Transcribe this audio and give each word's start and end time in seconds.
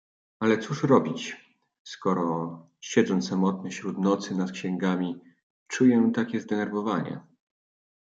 "Ale 0.39 0.57
cóż 0.57 0.83
robić, 0.83 1.37
skoro, 1.83 2.57
siedząc 2.81 3.29
samotny 3.29 3.71
śród 3.71 3.97
nocy 3.97 4.35
nad 4.35 4.51
księgami, 4.51 5.19
czuję 5.67 6.11
takie 6.15 6.39
zdenerwowanie." 6.39 7.19